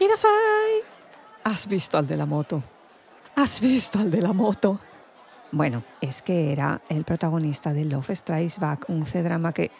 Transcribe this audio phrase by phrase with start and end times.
[0.00, 0.30] Mirasai.
[1.44, 2.62] ¿Has visto al de la moto?
[3.34, 4.80] ¿Has visto al de la moto?
[5.50, 9.70] Bueno, es que era el protagonista de Love Strikes Back, un C-drama que...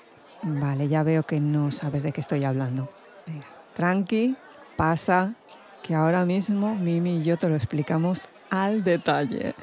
[0.43, 2.91] Vale, ya veo que no sabes de qué estoy hablando.
[3.27, 4.37] Venga, tranqui,
[4.77, 5.35] pasa,
[5.83, 9.55] que ahora mismo Mimi y yo te lo explicamos al detalle.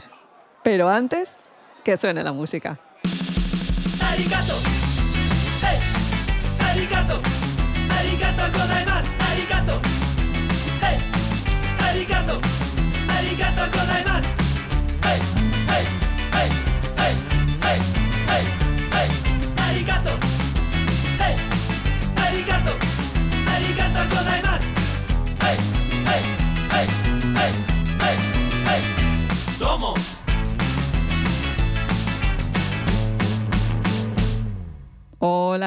[0.63, 1.37] Pero antes,
[1.83, 2.79] que suene la música.
[4.01, 4.84] Arigato.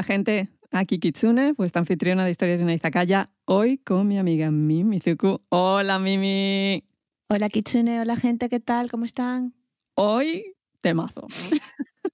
[0.08, 5.00] Gente, aquí Kitsune, vuestra anfitriona de Historias de una Izakaya, hoy con mi amiga Mimi
[5.00, 5.40] Zuku.
[5.48, 6.84] Hola Mimi.
[7.28, 8.90] Hola Kitsune, hola gente, ¿qué tal?
[8.90, 9.54] ¿Cómo están?
[9.94, 11.26] Hoy temazo.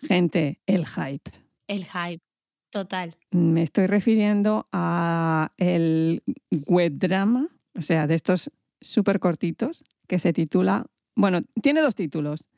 [0.00, 1.30] gente, el hype.
[1.66, 2.22] El hype,
[2.70, 3.16] total.
[3.30, 6.22] Me estoy refiriendo a el
[6.68, 12.48] web drama, o sea, de estos súper cortitos, que se titula, bueno, tiene dos títulos,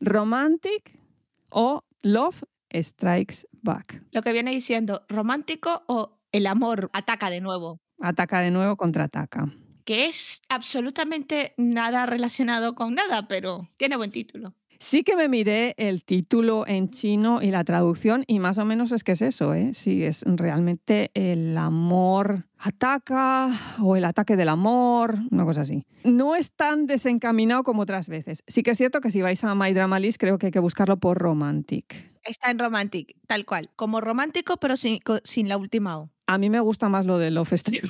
[0.00, 0.98] Romantic
[1.48, 2.42] o Love
[2.74, 4.02] Strikes Back.
[4.12, 9.52] Lo que viene diciendo, romántico o el amor ataca de nuevo, Ataca de nuevo, contraataca.
[9.84, 14.54] que es absolutamente nada relacionado con nada, pero tiene buen título.
[14.78, 18.92] Sí que me miré el título en chino y la traducción y más o menos
[18.92, 19.72] es que es eso, ¿eh?
[19.74, 25.86] Sí, es realmente el amor ataca o el ataque del amor, una cosa así.
[26.04, 28.42] No es tan desencaminado como otras veces.
[28.46, 30.58] Sí que es cierto que si vais a My Drama List creo que hay que
[30.60, 32.12] buscarlo por Romantic.
[32.24, 35.00] Está en romantic, tal cual, como romántico pero sin,
[35.48, 36.10] la última O.
[36.26, 37.88] A mí me gusta más lo de Love Stream.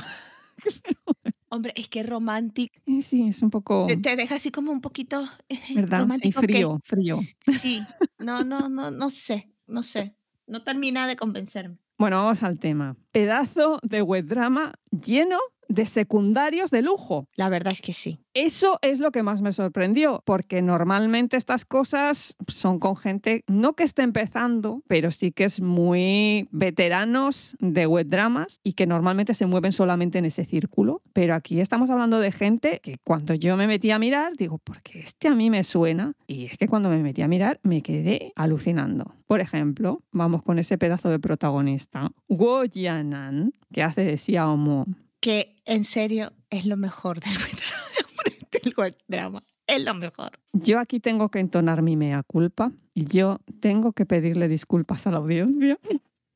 [1.57, 4.81] Hombre, es que romantic Eh, Sí, es un poco, te, te deja así como un
[4.81, 5.23] poquito
[5.75, 5.99] ¿verdad?
[5.99, 6.41] Sí, romántico.
[6.41, 6.47] ¿qué?
[6.47, 7.21] frío, frío.
[7.61, 7.83] Sí,
[8.19, 10.15] no, no, no, no sé, no sé.
[10.47, 11.79] No termina de convencerme.
[11.99, 12.97] Bueno, vamos al tema.
[13.11, 15.39] Pedazo de web drama lleno
[15.69, 17.29] de secundarios de lujo.
[17.37, 18.21] La verdad es que sí.
[18.35, 23.73] Eso es lo que más me sorprendió, porque normalmente estas cosas son con gente, no
[23.73, 29.33] que esté empezando, pero sí que es muy veteranos de web dramas y que normalmente
[29.33, 31.01] se mueven solamente en ese círculo.
[31.15, 35.01] Pero aquí estamos hablando de gente que cuando yo me metí a mirar, digo, porque
[35.01, 36.13] este a mí me suena.
[36.27, 39.15] Y es que cuando me metí a mirar me quedé alucinando.
[39.27, 44.85] Por ejemplo, vamos con ese pedazo de protagonista, Wo Yanan, que hace de Xiaomo.
[45.27, 47.33] Que en serio es lo mejor del
[48.53, 49.43] del web drama.
[49.67, 50.39] Es lo mejor.
[50.53, 52.71] Yo aquí tengo que entonar mi mea culpa.
[52.95, 55.81] Yo tengo que pedirle disculpas a la audiencia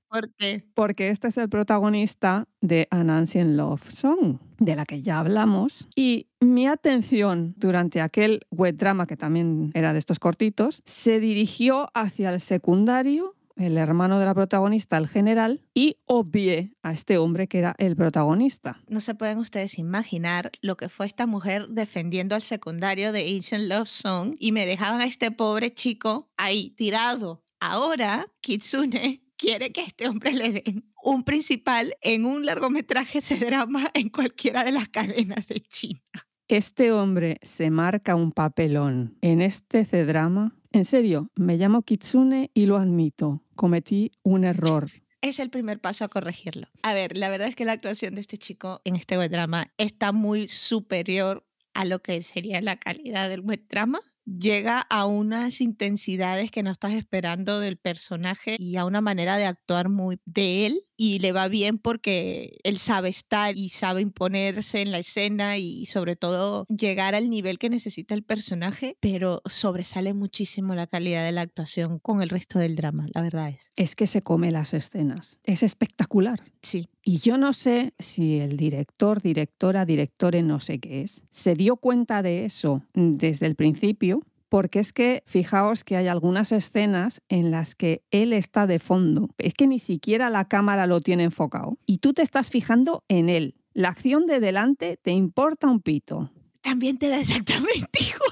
[0.08, 5.20] Porque porque este es el protagonista de An Ancient Love Song, de la que ya
[5.20, 5.86] hablamos.
[5.94, 11.90] Y mi atención durante aquel web drama, que también era de estos cortitos, se dirigió
[11.94, 17.48] hacia el secundario, el hermano de la protagonista, el general, y obvié a este hombre
[17.48, 18.82] que era el protagonista.
[18.88, 23.68] no se pueden ustedes imaginar lo que fue esta mujer defendiendo al secundario de Ancient
[23.68, 27.44] Love Song y me dejaban a este pobre chico ahí tirado.
[27.60, 33.90] Ahora Kitsune quiere que este hombre le den un principal en un largometraje ese drama
[33.94, 36.29] en cualquiera de las cadenas de China.
[36.50, 40.58] Este hombre se marca un papelón en este C-drama.
[40.72, 43.44] En serio, me llamo Kitsune y lo admito.
[43.54, 44.90] Cometí un error.
[45.20, 46.66] Es el primer paso a corregirlo.
[46.82, 49.72] A ver, la verdad es que la actuación de este chico en este web drama
[49.78, 54.00] está muy superior a lo que sería la calidad del web drama.
[54.24, 59.44] Llega a unas intensidades que no estás esperando del personaje y a una manera de
[59.44, 64.82] actuar muy de él y le va bien porque él sabe estar y sabe imponerse
[64.82, 70.12] en la escena y sobre todo llegar al nivel que necesita el personaje, pero sobresale
[70.12, 73.72] muchísimo la calidad de la actuación con el resto del drama, la verdad es.
[73.76, 75.38] Es que se come las escenas.
[75.44, 76.42] Es espectacular.
[76.60, 76.86] Sí.
[77.02, 81.76] Y yo no sé si el director, directora, directore, no sé qué es, se dio
[81.76, 84.20] cuenta de eso desde el principio,
[84.50, 89.28] porque es que fijaos que hay algunas escenas en las que él está de fondo.
[89.38, 91.78] Es que ni siquiera la cámara lo tiene enfocado.
[91.86, 93.54] Y tú te estás fijando en él.
[93.72, 96.32] La acción de delante te importa un pito.
[96.62, 98.30] También te da exactamente igual.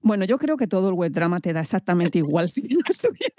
[0.00, 3.34] Bueno, yo creo que todo el web drama te da exactamente igual si no estuviera.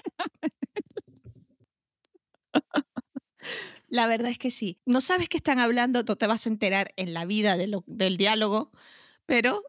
[3.88, 4.78] La verdad es que sí.
[4.84, 7.84] No sabes qué están hablando, no te vas a enterar en la vida de lo-
[7.86, 8.72] del diálogo,
[9.26, 9.62] pero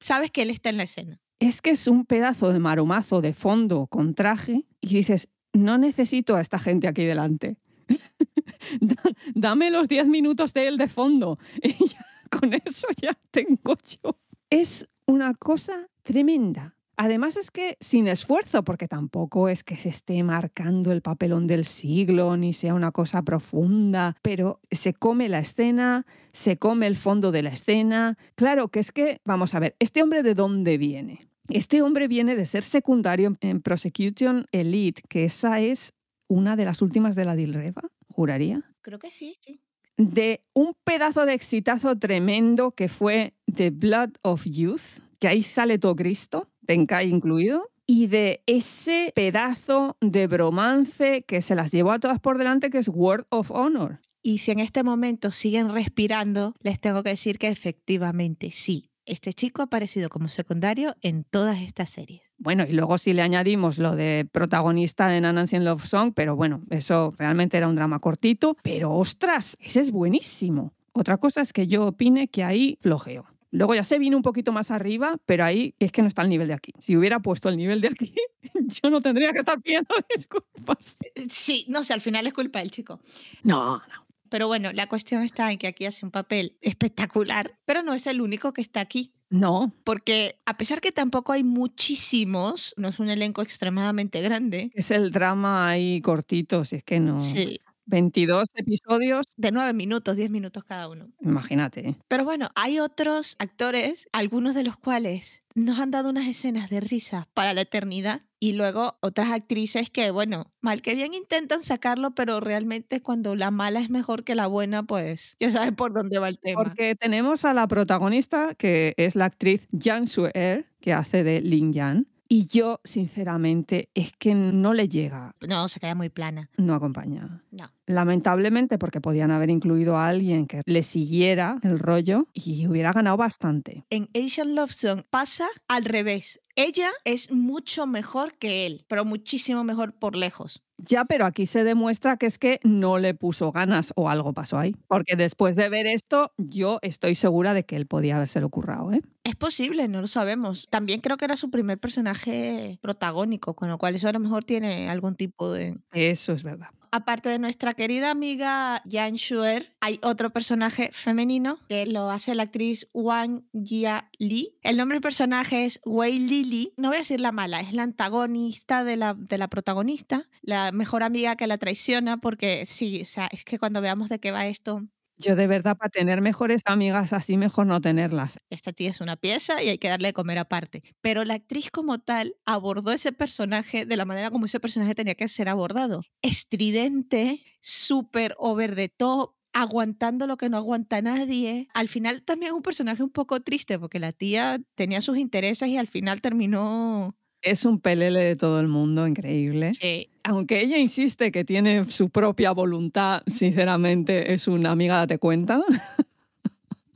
[0.00, 1.20] sabes que él está en la escena.
[1.38, 6.36] Es que es un pedazo de maromazo de fondo con traje y dices, no necesito
[6.36, 7.56] a esta gente aquí delante.
[8.80, 9.02] Da-
[9.34, 11.38] Dame los 10 minutos de él de fondo.
[11.62, 14.18] Y ya, con eso ya tengo yo.
[14.50, 16.76] Es una cosa tremenda.
[17.02, 21.64] Además es que sin esfuerzo, porque tampoco es que se esté marcando el papelón del
[21.64, 26.04] siglo, ni sea una cosa profunda, pero se come la escena,
[26.34, 28.18] se come el fondo de la escena.
[28.34, 31.30] Claro que es que, vamos a ver, ¿este hombre de dónde viene?
[31.48, 35.94] Este hombre viene de ser secundario en Prosecution Elite, que esa es
[36.28, 39.62] una de las últimas de la Dilreva, juraría Creo que sí, sí.
[39.96, 45.78] de un pedazo de exitazo tremendo que fue The Blood of Youth, que ahí sale
[45.78, 51.98] todo Cristo, Tenkai incluido, y de ese pedazo de bromance que se las llevó a
[51.98, 53.98] todas por delante, que es Word of Honor.
[54.22, 58.90] Y si en este momento siguen respirando, les tengo que decir que efectivamente sí.
[59.06, 62.22] Este chico ha aparecido como secundario en todas estas series.
[62.38, 66.36] Bueno, y luego si le añadimos lo de protagonista de Nancy en Love Song, pero
[66.36, 70.74] bueno, eso realmente era un drama cortito, pero ostras, ese es buenísimo.
[70.92, 73.26] Otra cosa es que yo opine que ahí flojeo.
[73.52, 76.28] Luego ya se vino un poquito más arriba, pero ahí es que no está el
[76.28, 76.72] nivel de aquí.
[76.78, 78.14] Si hubiera puesto el nivel de aquí,
[78.82, 80.96] yo no tendría que estar pidiendo disculpas.
[81.14, 83.00] Eh, Sí, no sé, al final es culpa del chico.
[83.42, 84.06] No, no.
[84.28, 88.06] Pero bueno, la cuestión está en que aquí hace un papel espectacular, pero no es
[88.06, 89.12] el único que está aquí.
[89.28, 94.70] No, Porque a pesar que tampoco hay muchísimos, no es un elenco extremadamente grande.
[94.74, 97.18] es el drama ahí cortito, si es que no.
[97.20, 97.60] Sí,
[97.90, 101.10] 22 episodios, de nueve minutos, diez minutos cada uno.
[101.20, 101.96] imagínate.
[102.08, 106.80] Pero bueno, hay otros actores, algunos de los cuales nos han dado unas escenas de
[106.80, 112.14] risa para la eternidad y luego otras actrices que, bueno, mal que bien intentan sacarlo,
[112.14, 116.18] pero realmente cuando la mala es mejor que la buena, pues ya sabes por dónde
[116.18, 116.62] va el tema.
[116.62, 121.72] Porque tenemos a la protagonista, que es la actriz Jan Sue-er, que hace de Lin
[121.72, 122.06] Yan.
[122.32, 126.48] Y yo, sinceramente, es que no le llega, No, se queda muy plana.
[126.56, 127.42] no acompaña.
[127.50, 127.72] No.
[127.86, 133.16] Lamentablemente, porque podían haber incluido a alguien que le siguiera el rollo y hubiera ganado
[133.16, 133.84] bastante.
[133.90, 136.40] En Asian Love Song pasa al revés.
[136.54, 140.62] Ella es mucho mejor que él, pero muchísimo mejor por lejos.
[140.86, 144.58] Ya, pero aquí se demuestra que es que no le puso ganas o algo pasó
[144.58, 144.74] ahí.
[144.88, 149.02] Porque después de ver esto, yo estoy segura de que él podía haberse ocurrido, ¿eh?
[149.24, 150.68] Es posible, no lo sabemos.
[150.70, 154.44] También creo que era su primer personaje protagónico, con lo cual eso a lo mejor
[154.44, 155.78] tiene algún tipo de...
[155.92, 156.68] Eso es verdad.
[156.92, 162.44] Aparte de nuestra querida amiga Jan Shuer, hay otro personaje femenino que lo hace la
[162.44, 164.58] actriz Wang Jia Lee.
[164.62, 166.72] El nombre del personaje es Wei Lili.
[166.76, 170.72] No voy a decir la mala, es la antagonista de la, de la protagonista, la
[170.72, 174.32] mejor amiga que la traiciona, porque sí, o sea, es que cuando veamos de qué
[174.32, 174.82] va esto,
[175.20, 178.38] Yo de verdad, para tener mejores amigas así, mejor no tenerlas.
[178.50, 180.82] esta tía es una pieza y hay que darle de comer aparte.
[181.00, 185.14] Pero la actriz como tal abordó ese personaje de la manera como ese personaje tenía
[185.14, 186.02] que ser abordado.
[186.22, 191.68] Estridente, súper over the top, aguantando lo que no aguanta nadie.
[191.74, 195.76] Al final también un personaje un poco triste porque la tía tenía sus intereses y
[195.76, 197.16] al final terminó...
[197.42, 199.72] Es un pelele de todo el mundo, increíble.
[199.72, 200.10] Sí.
[200.24, 205.62] Aunque ella insiste que tiene su propia voluntad, sinceramente es una amiga, date cuenta.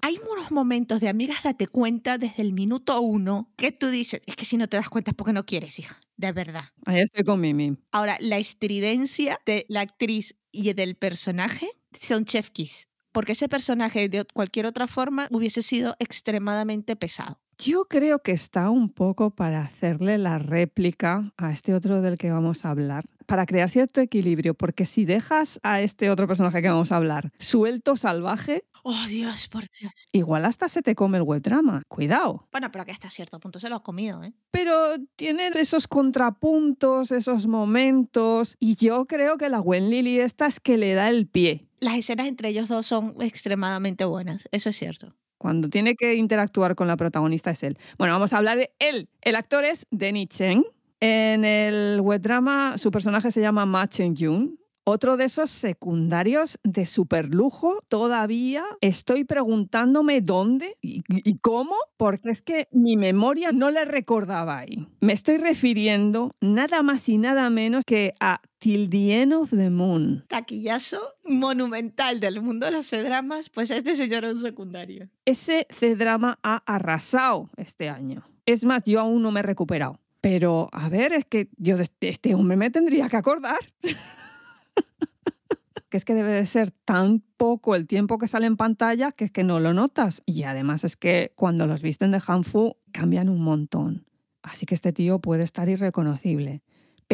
[0.02, 4.37] Hay unos momentos de amigas date cuenta desde el minuto uno que tú dices, es
[4.37, 6.64] que si no te das cuenta es porque no quieres, hija, de verdad.
[6.85, 7.78] Ahí estoy con Mimi.
[7.90, 11.68] Ahora, la estridencia de la actriz y del personaje
[11.99, 17.40] son chef kiss, porque ese personaje de cualquier otra forma hubiese sido extremadamente pesado.
[17.58, 22.30] Yo creo que está un poco para hacerle la réplica a este otro del que
[22.32, 26.68] vamos a hablar, para crear cierto equilibrio, porque si dejas a este otro personaje que
[26.68, 29.92] vamos a hablar suelto, salvaje, Oh, Dios, por Dios.
[30.12, 31.82] igual hasta se te come el webdrama.
[31.88, 32.46] Cuidado.
[32.52, 34.34] Bueno, pero que hasta cierto punto se lo ha comido, ¿eh?
[34.50, 40.61] Pero tiene esos contrapuntos, esos momentos, y yo creo que la Gwen Lily esta es
[40.61, 41.66] que le da el pie.
[41.80, 45.14] Las escenas entre ellos dos son extremadamente buenas, eso es cierto.
[45.38, 47.79] Cuando tiene que interactuar con la protagonista es él.
[47.99, 49.09] Bueno, vamos a hablar de él.
[49.21, 50.64] El actor es Denny Chen.
[51.00, 54.59] En el webdrama su personaje se llama Ma Chen Yun.
[54.87, 57.79] Otro de esos secundarios de superlujo.
[57.88, 64.59] Todavía estoy preguntándome dónde y, y cómo, porque es que mi memoria no le recordaba
[64.59, 64.87] ahí.
[65.00, 69.68] Me estoy refiriendo nada más y nada menos que a Till the End of the
[69.68, 70.25] Moon.
[70.26, 75.11] Taquillazo monumental del mundo de los dramas, pues este señor es un secundario.
[75.26, 78.26] Ese C-drama ha arrasado este año.
[78.47, 80.00] Es más, yo aún no me he recuperado.
[80.23, 83.59] Pero, a ver, es que yo de este- este hombre me tendría que acordar.
[85.90, 89.26] que es que debe de ser tan poco el tiempo que sale en pantalla que
[89.26, 90.23] es que no lo notas.
[90.25, 94.06] Y además es que cuando los visten de Hanfu cambian un montón.
[94.42, 96.62] Así que este tío puede estar irreconocible.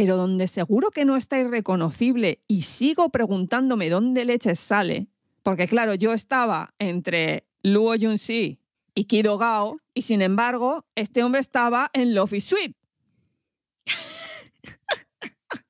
[0.00, 5.09] Pero donde seguro que no está irreconocible y sigo preguntándome dónde leches sale,
[5.42, 8.59] porque claro, yo estaba entre Luo Junsi
[8.95, 12.78] y Kido Gao, y sin embargo, este hombre estaba en Lofty Suite.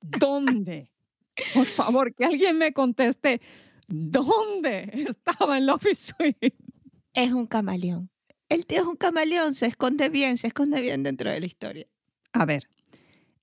[0.00, 0.92] ¿Dónde?
[1.52, 3.40] Por favor, que alguien me conteste.
[3.88, 6.54] ¿Dónde estaba en Lofty Suite?
[7.14, 8.08] Es un camaleón.
[8.48, 11.88] El tío es un camaleón, se esconde bien, se esconde bien dentro de la historia.
[12.32, 12.68] A ver,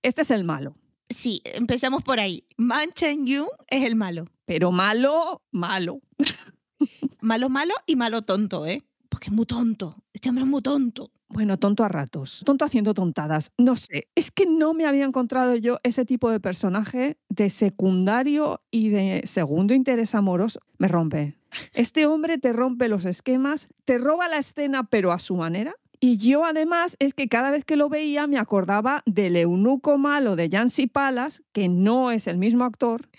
[0.03, 0.75] este es el malo.
[1.09, 2.45] Sí, empecemos por ahí.
[2.57, 4.25] Man Chen Yun es el malo.
[4.45, 6.01] Pero malo, malo.
[7.21, 8.83] Malo, malo y malo tonto, ¿eh?
[9.09, 9.97] Porque es muy tonto.
[10.13, 11.11] Este hombre es muy tonto.
[11.29, 12.41] Bueno, tonto a ratos.
[12.45, 13.51] Tonto haciendo tontadas.
[13.57, 14.07] No sé.
[14.15, 19.23] Es que no me había encontrado yo ese tipo de personaje de secundario y de
[19.25, 20.61] segundo interés amoroso.
[20.77, 21.37] Me rompe.
[21.73, 25.75] Este hombre te rompe los esquemas, te roba la escena, pero a su manera.
[25.99, 30.35] Y yo además es que cada vez que lo veía me acordaba del eunuco malo
[30.35, 33.09] de Jancy Palas, que no es el mismo actor,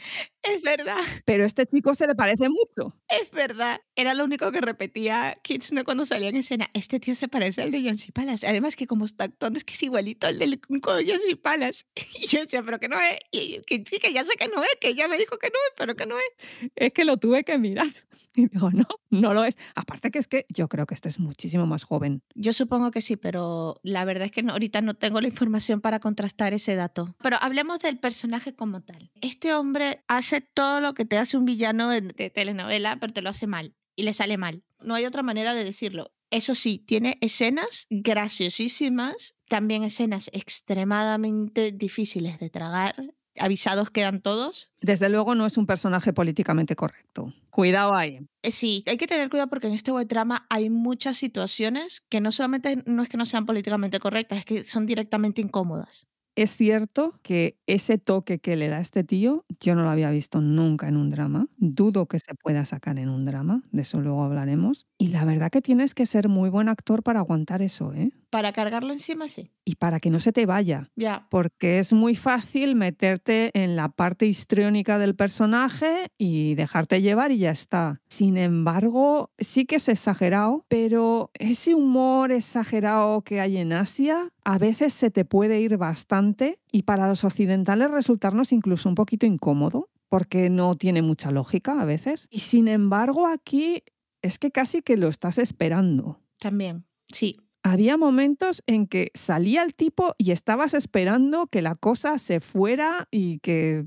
[0.43, 2.95] Es verdad, pero este chico se le parece mucho.
[3.09, 3.81] Es verdad.
[3.97, 6.69] Era lo único que repetía Kitsune cuando salía en escena.
[6.75, 8.45] Este tío se parece al de Yancy Palas.
[8.45, 11.87] Además que como está actuando es que es igualito al del de Yancy Palas.
[12.21, 13.19] Y yo decía, pero que no es.
[13.31, 15.55] Y que sí, que ya sé que no es, que ya me dijo que no
[15.69, 16.71] es, pero que no es.
[16.77, 17.89] Es que lo tuve que mirar.
[18.35, 19.57] Y digo, no, no lo es.
[19.75, 22.23] Aparte que es que yo creo que este es muchísimo más joven.
[22.37, 25.81] Yo supongo que sí, pero la verdad es que no- ahorita no tengo la información
[25.81, 27.17] para contrastar ese dato.
[27.21, 29.11] Pero hablemos del personaje como tal.
[29.21, 33.31] Este hombre hace todo lo que te hace un villano de telenovela, pero te lo
[33.31, 34.63] hace mal y le sale mal.
[34.81, 36.13] No hay otra manera de decirlo.
[36.31, 43.15] Eso sí, tiene escenas graciosísimas, también escenas extremadamente difíciles de tragar.
[43.41, 44.73] Avisados quedan todos.
[44.81, 47.33] Desde luego no es un personaje políticamente correcto.
[47.51, 48.21] Cuidado ahí.
[48.43, 52.21] Eh, Sí, hay que tener cuidado porque en este web drama hay muchas situaciones que
[52.21, 56.09] no solamente no es que no sean políticamente correctas, es que son directamente incómodas.
[56.39, 60.41] Es cierto que ese toque que le da este tío, yo no lo había visto
[60.41, 61.49] nunca en un drama.
[61.57, 64.87] Dudo que se pueda sacar en un drama, de eso luego hablaremos.
[64.99, 68.13] Y la verdad que tienes que ser muy buen actor para aguantar eso, ¿eh?
[68.31, 69.51] Para cargarlo encima, sí.
[69.65, 70.91] Y para que no se te vaya.
[70.97, 71.27] Ya.
[71.31, 77.39] Porque es muy fácil meterte en la parte histriónica del personaje y dejarte llevar y
[77.39, 78.03] ya está.
[78.09, 84.59] Sin embargo, sí que es exagerado, pero ese humor exagerado que hay en Asia a
[84.59, 89.89] veces se te puede ir bastante y para los occidentales resultarnos incluso un poquito incómodo
[90.09, 92.29] porque no tiene mucha lógica a veces.
[92.31, 93.83] Y sin embargo aquí
[94.23, 96.21] es que casi que lo estás esperando.
[96.39, 96.85] También.
[97.13, 97.37] Sí.
[97.69, 103.09] Había momentos en que salía el tipo y estabas esperando que la cosa se fuera
[103.11, 103.85] y que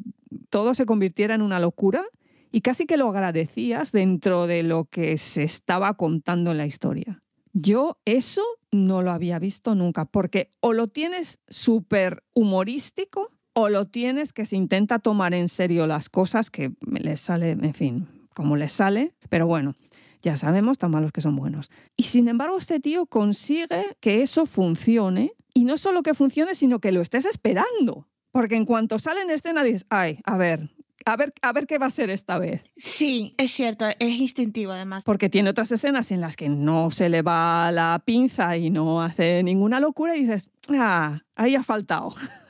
[0.52, 2.04] todo se convirtiera en una locura
[2.52, 7.24] y casi que lo agradecías dentro de lo que se estaba contando en la historia.
[7.54, 13.88] Yo eso no lo había visto nunca, porque o lo tienes súper humorístico o lo
[13.88, 18.58] tienes que se intenta tomar en serio las cosas que le sale, en fin, como
[18.58, 19.74] le sale, pero bueno,
[20.22, 21.70] ya sabemos tan malos que son buenos.
[21.98, 26.80] Y sin embargo, este tío consigue que eso funcione y no solo que funcione, sino
[26.80, 28.08] que lo estés esperando.
[28.32, 30.70] Porque en cuanto sale en escena dices, ay, a ver,
[31.06, 32.62] a ver, a ver qué va a ser esta vez.
[32.78, 35.04] Sí, es cierto, es instintivo además.
[35.04, 39.02] Porque tiene otras escenas en las que no se le va la pinza y no
[39.02, 42.16] hace ninguna locura y dices, ah, ahí ha faltado.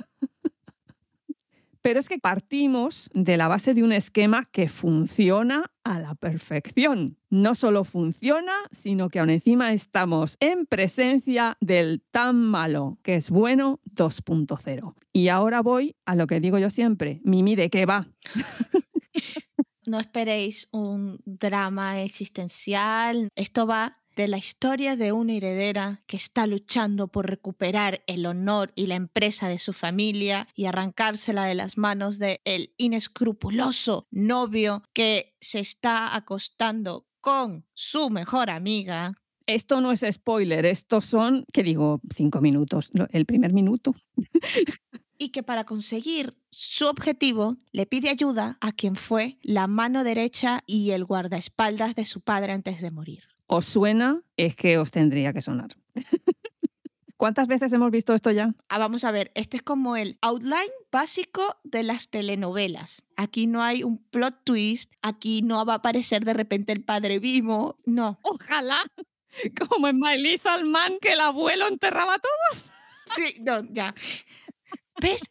[1.81, 7.17] Pero es que partimos de la base de un esquema que funciona a la perfección.
[7.29, 13.29] No solo funciona, sino que aún encima estamos en presencia del tan malo que es
[13.29, 14.95] bueno 2.0.
[15.13, 18.07] Y ahora voy a lo que digo yo siempre, Mimi de qué va.
[19.91, 23.29] No esperéis un drama existencial.
[23.35, 28.71] Esto va de la historia de una heredera que está luchando por recuperar el honor
[28.75, 32.39] y la empresa de su familia y arrancársela de las manos del
[32.77, 39.13] inescrupuloso novio que se está acostando con su mejor amiga.
[39.47, 41.99] Esto no es spoiler, estos son, ¿qué digo?
[42.15, 43.95] Cinco minutos, el primer minuto.
[45.17, 50.61] y que para conseguir su objetivo le pide ayuda a quien fue la mano derecha
[50.67, 53.30] y el guardaespaldas de su padre antes de morir.
[53.53, 54.21] ¿Os suena?
[54.37, 55.75] Es que os tendría que sonar.
[57.17, 58.55] ¿Cuántas veces hemos visto esto ya?
[58.69, 63.05] Ah, vamos a ver, este es como el outline básico de las telenovelas.
[63.17, 67.19] Aquí no hay un plot twist, aquí no va a aparecer de repente el padre
[67.19, 68.19] vivo, no.
[68.23, 68.79] Ojalá.
[69.69, 72.63] Como en My Little Man, que el abuelo enterraba todo.
[73.07, 73.93] Sí, no, ya.
[75.01, 75.23] ¿Ves?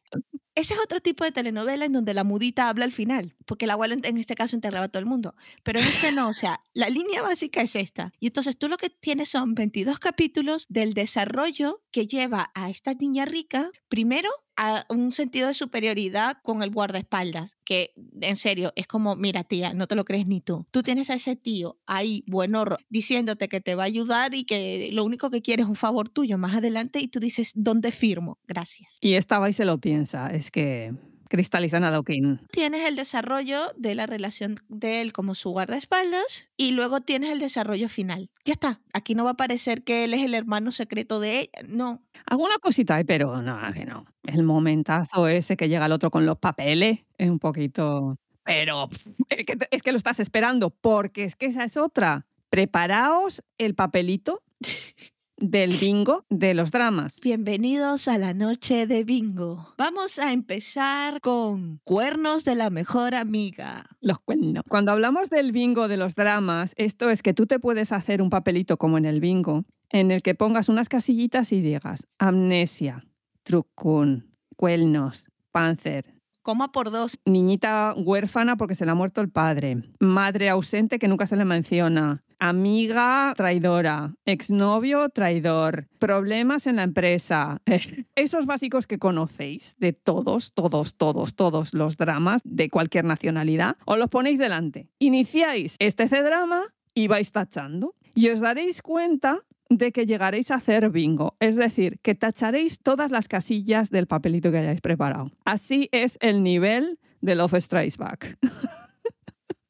[0.61, 3.71] Ese es otro tipo de telenovela en donde la mudita habla al final, porque el
[3.71, 5.35] abuelo en- este caso enterraba a todo el mundo.
[5.62, 8.12] Pero en este no, o sea, la línea básica es esta.
[8.21, 12.93] Y entonces tú lo que tienes son 22 capítulos del desarrollo que lleva a esta
[12.93, 18.87] niña rica, primero, a un sentido de superioridad con el guardaespaldas, que en serio es
[18.87, 20.66] como, mira tía, no te lo crees ni tú.
[20.71, 24.90] Tú tienes a ese tío ahí, buenorro, diciéndote que te va a ayudar y que
[24.92, 28.38] lo único que quiere es un favor tuyo más adelante y tú dices, ¿dónde firmo?
[28.47, 28.99] Gracias.
[29.00, 30.28] Y esta va y se lo piensa.
[30.28, 30.95] Es que
[31.30, 32.40] cristalizan a Dawkins.
[32.50, 37.38] Tienes el desarrollo de la relación de él como su guardaespaldas y luego tienes el
[37.38, 38.30] desarrollo final.
[38.44, 38.80] Ya está.
[38.92, 41.68] Aquí no va a parecer que él es el hermano secreto de ella.
[41.68, 42.02] No.
[42.26, 44.04] Alguna cosita hay, pero no, que no.
[44.25, 48.18] El momentazo ese que llega el otro con los papeles es un poquito...
[48.42, 48.88] Pero
[49.28, 52.26] es que, es que lo estás esperando, porque es que esa es otra.
[52.50, 54.42] Preparaos el papelito
[55.40, 57.18] del bingo de los dramas.
[57.20, 59.75] Bienvenidos a la noche de bingo.
[59.78, 63.87] Vamos a empezar con cuernos de la mejor amiga.
[64.00, 64.62] Los cuernos.
[64.68, 68.30] Cuando hablamos del bingo de los dramas, esto es que tú te puedes hacer un
[68.30, 73.06] papelito como en el bingo, en el que pongas unas casillitas y digas amnesia,
[73.42, 77.18] trucún, cuernos, panzer, Coma por dos.
[77.26, 81.44] niñita huérfana porque se le ha muerto el padre, madre ausente que nunca se le
[81.44, 87.61] menciona, amiga traidora, exnovio traidor, problemas en la empresa.
[88.16, 93.99] Esos básicos que conocéis de todos, todos, todos, todos los dramas de cualquier nacionalidad, os
[93.99, 94.88] los ponéis delante.
[94.99, 97.94] Iniciáis este C-drama y vais tachando.
[98.14, 103.12] Y os daréis cuenta de que llegaréis a hacer bingo, es decir, que tacharéis todas
[103.12, 105.30] las casillas del papelito que hayáis preparado.
[105.44, 108.37] Así es el nivel de Love Strikes Back.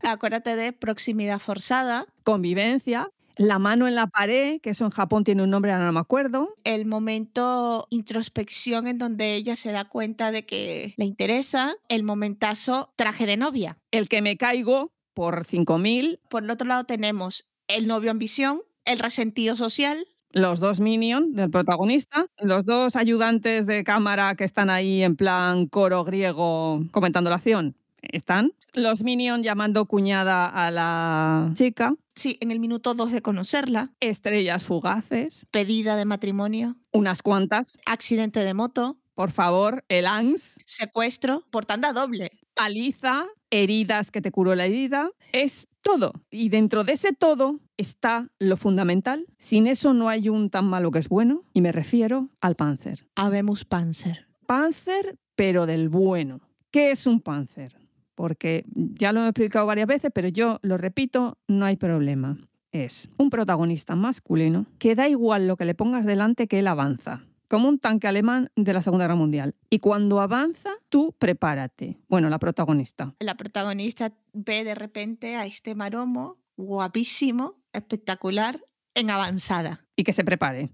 [0.02, 5.42] Acuérdate de proximidad forzada, Convivencia, la mano en la pared, que eso en Japón tiene
[5.42, 6.54] un nombre, ahora no me acuerdo.
[6.64, 12.92] el momento introspección en donde ella se da cuenta de que le interesa, el momentazo
[12.97, 13.78] traje de novia.
[13.90, 18.99] El que me caigo por 5.000, Por el otro lado tenemos el novio ambición, el
[18.99, 25.02] resentido social, los dos minions del protagonista, los dos ayudantes de cámara que están ahí
[25.02, 27.75] en plan coro griego comentando la acción.
[28.02, 33.93] Están los minions llamando cuñada a la chica, sí, en el minuto dos de conocerla,
[34.00, 37.78] estrellas fugaces, pedida de matrimonio, unas cuantas.
[37.86, 42.30] accidente de moto, Por favor, el ANS, secuestro, por tanda doble.
[42.54, 46.13] paliza, heridas que te curó la herida, es todo.
[46.30, 49.26] Y dentro de ese todo está lo fundamental.
[49.39, 53.06] Sin eso no hay un tan malo que es bueno, y me refiero al Panzer.
[53.15, 54.26] Habemos Panzer.
[54.47, 56.41] Panzer, pero del bueno.
[56.71, 57.79] ¿Qué es un Panzer?
[58.21, 62.37] Porque ya lo he explicado varias veces, pero yo lo repito, no hay problema.
[62.71, 67.25] Es un protagonista masculino que da igual lo que le pongas delante que él avanza,
[67.49, 69.54] como un tanque alemán de la Segunda Guerra Mundial.
[69.71, 71.97] Y cuando avanza, tú prepárate.
[72.11, 73.15] Bueno, la protagonista.
[73.21, 78.61] La protagonista ve de repente a este maromo guapísimo, espectacular,
[78.95, 79.87] en avanzada.
[79.97, 80.69] Y que se prepare.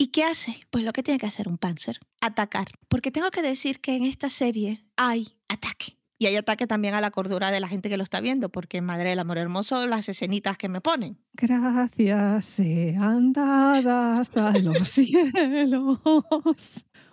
[0.00, 0.58] ¿Y qué hace?
[0.70, 2.68] Pues lo que tiene que hacer un Panzer, atacar.
[2.88, 5.98] Porque tengo que decir que en esta serie hay ataque.
[6.16, 8.80] Y hay ataque también a la cordura de la gente que lo está viendo, porque
[8.80, 11.18] madre del amor hermoso, las escenitas que me ponen.
[11.34, 15.98] Gracias sean dadas a los cielos.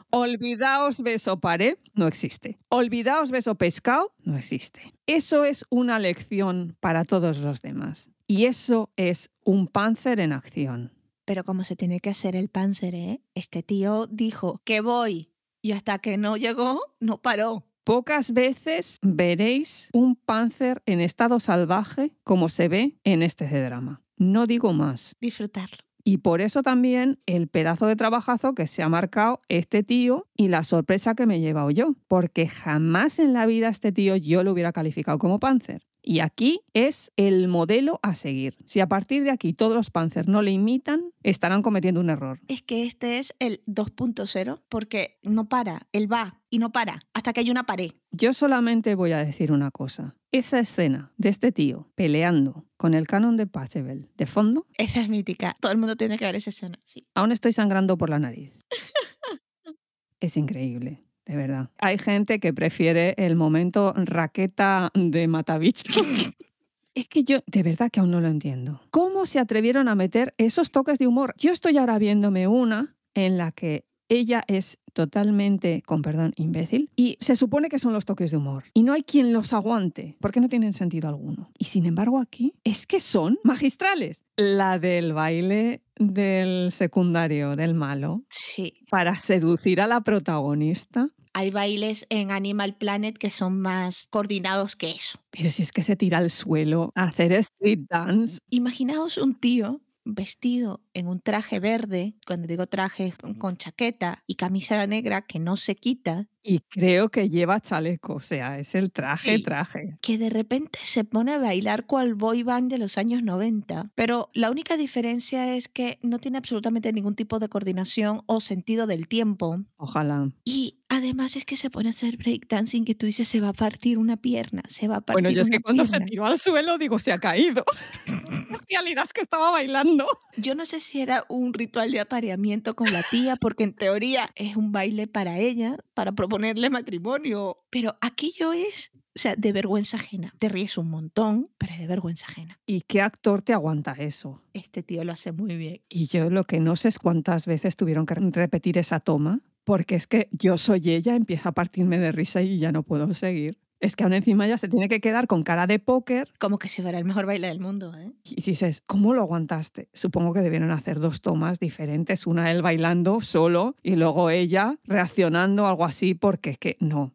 [0.10, 2.58] Olvidaos beso paré, no existe.
[2.69, 4.93] Olvidaos beso pescado, no existe.
[5.08, 8.10] Eso es una lección para todos los demás.
[8.28, 10.96] Y eso es un panzer en acción.
[11.28, 13.22] Pero como se tiene que hacer el Panzer, ¿eh?
[13.36, 15.30] Este tío dijo que voy
[15.62, 17.66] y hasta que no llegó, no paró.
[17.84, 24.02] Pocas veces veréis un panzer en estado salvaje como se ve en este drama.
[24.16, 25.18] No digo más.
[25.20, 25.80] Disfrutarlo.
[26.06, 30.48] Y por eso también el pedazo de trabajazo que se ha marcado este tío y
[30.48, 31.96] la sorpresa que me he llevado yo.
[32.08, 35.86] Porque jamás en la vida este tío yo lo hubiera calificado como Panzer.
[36.10, 38.56] Y aquí es el modelo a seguir.
[38.65, 42.39] Si a partir de aquí todos los Panzer no le imitan, estarán cometiendo un error.
[42.48, 47.34] Es que este es el 2.0 porque no para, él va y no para hasta
[47.34, 47.91] que hay una pared.
[48.12, 50.15] Yo solamente voy a decir una cosa.
[50.32, 55.10] Esa escena de este tío peleando con el canon de Pachebel de fondo, Esa es
[55.10, 55.56] mítica.
[55.60, 56.80] Todo el mundo tiene que ver esa escena.
[56.86, 57.06] Sí.
[57.15, 58.54] aún estoy sangrando por la nariz.
[60.22, 61.70] es increíble, de verdad.
[61.78, 65.84] Hay gente que prefiere el momento raqueta de Matabicho.
[66.96, 68.82] Es que yo de verdad que aún no lo entiendo.
[68.90, 71.36] ¿Cómo se atrevieron a meter esos toques de humor?
[71.38, 77.17] Yo estoy ahora viéndome una en la que ella es totalmente, con perdón, imbécil y
[77.20, 80.39] se supone que son los toques de humor y no hay quien los aguante porque
[80.39, 81.52] no tienen sentido alguno.
[81.58, 84.24] Y sin embargo aquí es que son magistrales.
[84.38, 88.74] La del baile del secundario, del malo, Sí.
[88.89, 91.08] para seducir a la protagonista.
[91.34, 95.20] Hay bailes en Animal Planet que son más coordinados que eso.
[95.30, 99.82] Pero si es que se tira al suelo a hacer street dance, Imaginaos un tío
[100.13, 105.58] vestido en un traje verde, cuando digo traje con chaqueta y camisa negra que no
[105.58, 109.43] se quita, Y creo que lleva chaleco, o sea, es el traje, Sí.
[109.43, 109.98] traje.
[110.02, 113.91] que de repente se pone a bailar cual boy band de los años 90.
[113.96, 118.88] Pero la única diferencia es que no tiene absolutamente ningún tipo de coordinación o sentido
[118.88, 119.65] del tiempo.
[119.76, 120.32] Ojalá.
[120.46, 123.54] Y además es que se pone a hacer breakdancing que tú dices se va a
[123.54, 126.06] partir una pierna, se va a partir Bueno, yo es que cuando se pierna".
[126.06, 127.65] tiró al suelo digo, se ha caído.
[128.70, 130.08] Realidad es que estaba bailando.
[130.38, 134.30] Yo no sé si era un ritual de apareamiento con la tía, porque en teoría
[134.36, 137.58] es un baile para ella, para proponerle matrimonio.
[137.70, 140.34] Pero aquello es, o sea, de vergüenza ajena.
[140.40, 142.60] Te ríes un montón, pero es de vergüenza ajena.
[142.66, 144.42] ¿Y qué actor te aguanta eso?
[144.54, 145.82] Este tío lo hace muy bien.
[145.90, 149.96] Y yo lo que no sé es cuántas veces tuvieron que repetir esa toma, porque
[149.96, 153.58] es que yo soy ella, empieza a partirme de risa y ya no puedo seguir.
[153.80, 156.68] Es que aún encima ya se tiene que quedar con cara de póker Como que
[156.68, 158.12] si fuera el mejor baile del mundo, ¿eh?
[158.24, 159.90] y dices, ¿cómo lo aguantaste?
[159.94, 165.68] Supongo que debieron hacer dos tomas diferentes, una él bailando solo y luego ella reaccionando,
[165.68, 167.13] algo así, porque es que no.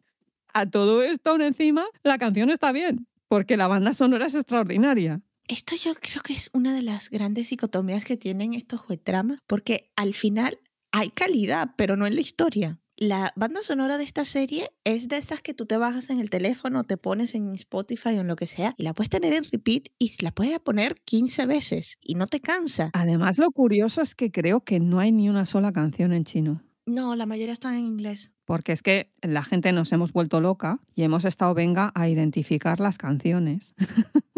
[0.53, 5.21] A todo esto aún encima, la canción está bien, porque la banda sonora es extraordinaria.
[5.47, 9.91] Esto yo creo que es una de las grandes dicotomías que tienen estos webdramas, porque
[9.97, 10.59] al final
[10.91, 12.79] hay calidad, pero no en la historia.
[12.97, 16.29] La banda sonora de esta serie es de estas que tú te bajas en el
[16.29, 19.43] teléfono, te pones en Spotify o en lo que sea, y la puedes tener en
[19.51, 22.91] repeat y la puedes poner 15 veces y no te cansa.
[22.93, 26.61] Además, lo curioso es que creo que no hay ni una sola canción en chino.
[26.85, 28.31] No, la mayoría están en inglés.
[28.45, 32.79] Porque es que la gente nos hemos vuelto loca y hemos estado, venga, a identificar
[32.79, 33.73] las canciones.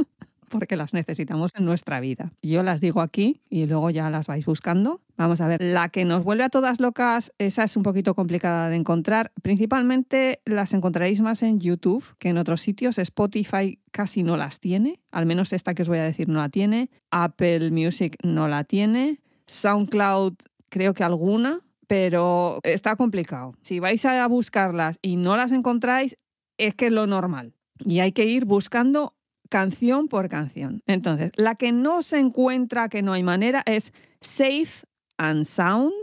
[0.60, 2.32] porque las necesitamos en nuestra vida.
[2.42, 5.02] Yo las digo aquí y luego ya las vais buscando.
[5.18, 8.70] Vamos a ver, la que nos vuelve a todas locas, esa es un poquito complicada
[8.70, 9.34] de encontrar.
[9.42, 12.98] Principalmente las encontraréis más en YouTube que en otros sitios.
[12.98, 16.48] Spotify casi no las tiene, al menos esta que os voy a decir no la
[16.48, 16.90] tiene.
[17.12, 19.20] Apple Music no la tiene.
[19.48, 20.36] SoundCloud
[20.70, 23.56] creo que alguna, pero está complicado.
[23.62, 26.18] Si vais a buscarlas y no las encontráis,
[26.58, 27.54] es que es lo normal.
[27.80, 29.16] Y hay que ir buscando
[29.50, 30.82] canción por canción.
[30.88, 34.86] Entonces, la que no se encuentra, que no hay manera, es Safe
[35.18, 35.94] and Sound.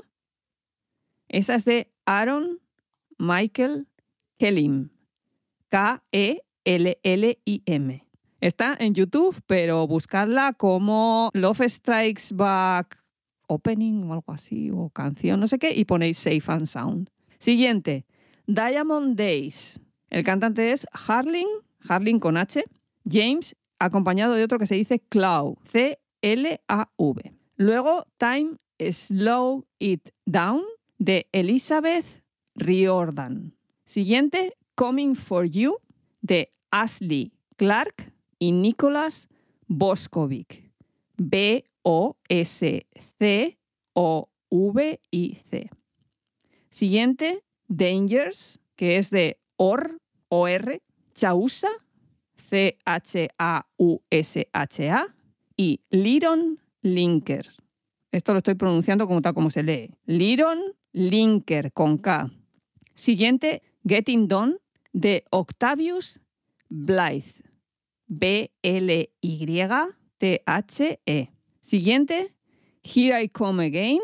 [1.28, 2.60] Esa es de Aaron
[3.18, 3.86] Michael
[4.38, 4.90] Kelim.
[5.72, 8.06] E K-E-L-L-I-M.
[8.40, 13.02] Está en YouTube, pero buscadla como Love Strikes Back
[13.46, 17.08] Opening o algo así, o canción, no sé qué, y ponéis Safe and Sound.
[17.38, 18.04] Siguiente,
[18.46, 19.80] Diamond Days.
[20.10, 21.48] El cantante es Harling,
[21.88, 22.64] Harling con H,
[23.08, 27.32] James, acompañado de otro que se dice Cloud, C-L-A-V.
[27.56, 30.62] Luego, Time Slow It Down,
[30.98, 32.22] de Elizabeth
[32.54, 33.54] Riordan.
[33.84, 35.76] Siguiente, Coming for You,
[36.22, 39.28] de Ashley Clark y Nicholas
[39.66, 40.70] Boskovic.
[41.16, 41.70] B-O-S-C-O-V-I-C.
[46.70, 50.82] Siguiente, Dangers, que es de Or, O-R,
[51.14, 51.68] Chausa,
[52.52, 52.76] C-H-A-U-S-H-A,
[55.56, 57.48] y Liron Linker.
[58.10, 59.88] Esto lo estoy pronunciando como tal como se lee.
[60.04, 60.58] Liron
[60.92, 62.30] Linker con K.
[62.94, 64.56] Siguiente, Getting Done,
[64.92, 66.20] de Octavius
[66.68, 67.32] Blythe.
[68.08, 69.08] B-L-Y-T-H-E.
[71.62, 72.34] Siguiente,
[72.82, 74.00] Here I Come Again,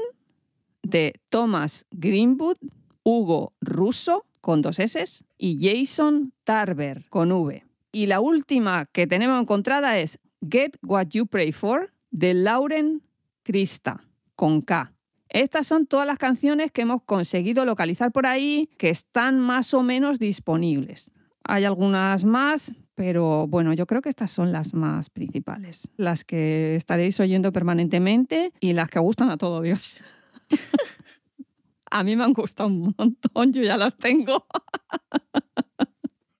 [0.83, 2.57] de Thomas Greenwood,
[3.03, 7.68] Hugo Russo, con dos S, y Jason Tarver, con V.
[7.92, 13.03] Y la última que tenemos encontrada es Get What You Pray For, de Lauren
[13.42, 14.05] Krista,
[14.37, 14.92] con K.
[15.31, 19.83] Estas son todas las canciones que hemos conseguido localizar por ahí, que están más o
[19.83, 21.11] menos disponibles.
[21.44, 26.77] Hay algunas más, pero bueno, yo creo que estas son las más principales, las que
[26.77, 30.03] estaréis oyendo permanentemente y las que gustan a todo Dios.
[31.90, 34.46] a mí me han gustado un montón, yo ya las tengo.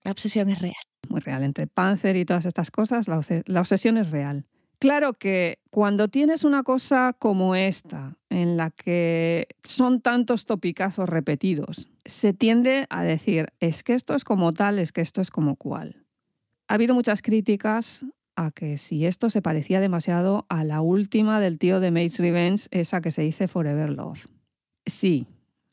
[0.05, 0.88] La obsesión es real.
[1.09, 4.45] Muy real, entre Panzer y todas estas cosas, la, obse- la obsesión es real.
[4.79, 11.89] Claro que cuando tienes una cosa como esta, en la que son tantos topicazos repetidos,
[12.05, 15.57] se tiende a decir, es que esto es como tal, es que esto es como
[15.57, 16.05] cual.
[16.69, 18.05] Ha habido muchas críticas
[18.37, 22.69] a que si esto se parecía demasiado a la última del tío de Maid's Revenge,
[22.71, 24.27] esa que se dice Forever Love.
[24.87, 25.27] Sí,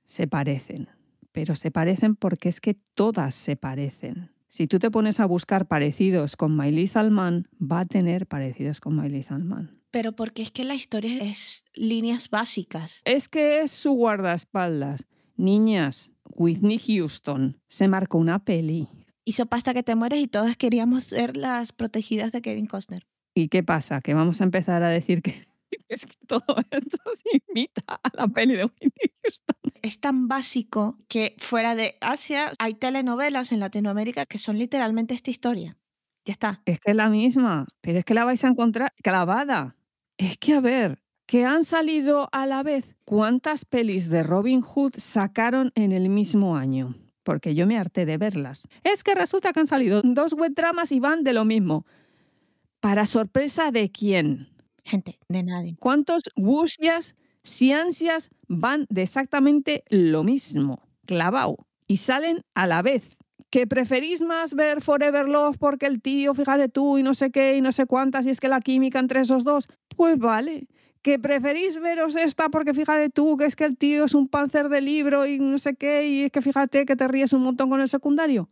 [0.05, 0.89] se parecen,
[1.31, 4.31] pero se parecen porque es que todas se parecen.
[4.55, 8.79] Si tú te pones a buscar parecidos con My Lethal Man, va a tener parecidos
[8.79, 9.81] con My Lethal Man.
[9.91, 13.01] Pero porque es que la historia es líneas básicas.
[13.03, 15.07] Es que es su guardaespaldas.
[15.35, 18.87] Niñas, Whitney Houston se marcó una peli.
[19.25, 23.05] Hizo pasta que te mueres y todas queríamos ser las protegidas de Kevin Costner.
[23.33, 23.99] ¿Y qué pasa?
[23.99, 25.41] Que vamos a empezar a decir que,
[25.89, 29.64] Es que todo esto se imita a la peli de Whitney Houston.
[29.85, 35.29] Es tan básico que fuera de Asia hay telenovelas en Latinoamérica que son literalmente esta
[35.29, 35.77] historia.
[36.25, 36.63] Ya está.
[36.65, 39.75] Es que es la misma, pero es que la vais a encontrar clavada.
[40.17, 42.95] Es que, a ver, que han salido a la vez.
[43.05, 46.95] ¿Cuántas pelis de Robin Hood sacaron en el mismo año?
[47.21, 48.67] Porque yo me harté de verlas.
[48.83, 51.85] Es que resulta que han salido dos web dramas y van de lo mismo.
[52.79, 54.49] ¿Para sorpresa de quién?
[54.83, 55.75] Gente, de nadie.
[55.79, 60.81] ¿Cuántos wuxias, ciencias van de exactamente lo mismo?
[61.05, 61.67] Clavao.
[61.87, 63.17] Y salen a la vez.
[63.49, 67.55] ¿Que preferís más ver Forever Love porque el tío, fíjate tú, y no sé qué,
[67.55, 69.67] y no sé cuántas, y es que la química entre esos dos?
[69.95, 70.67] Pues vale.
[71.01, 74.69] ¿Que preferís veros esta porque fíjate tú, que es que el tío es un panzer
[74.69, 77.69] de libro y no sé qué, y es que fíjate que te ríes un montón
[77.69, 78.49] con el secundario?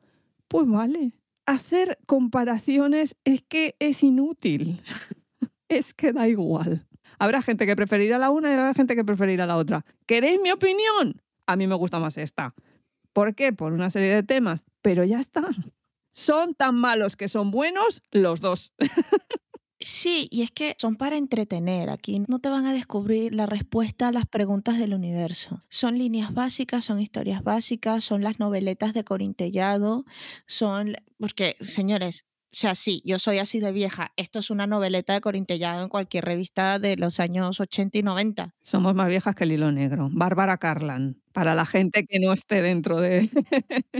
[0.47, 1.13] Pues vale.
[1.45, 4.82] Hacer comparaciones es que es inútil.
[5.67, 6.86] es que da igual.
[7.23, 9.86] Habrá gente que preferirá la una y habrá gente que preferirá la otra.
[10.05, 11.21] ¿Queréis mi opinión?
[11.47, 12.53] A mí me gusta más esta.
[13.13, 13.53] ¿Por qué?
[13.53, 14.65] Por una serie de temas.
[14.81, 15.47] Pero ya está.
[16.12, 18.73] Son tan malos que son buenos los dos.
[19.79, 21.89] Sí, y es que son para entretener.
[21.89, 25.63] Aquí no te van a descubrir la respuesta a las preguntas del universo.
[25.69, 30.03] Son líneas básicas, son historias básicas, son las noveletas de Corintellado,
[30.45, 30.97] son...
[31.17, 34.12] Porque, señores, o sea, sí, yo soy así de vieja.
[34.16, 38.54] Esto es una noveleta de Corintellado en cualquier revista de los años 80 y 90.
[38.62, 40.10] Somos más viejas que el hilo negro.
[40.12, 43.28] Bárbara Carlan, para la gente que no esté dentro de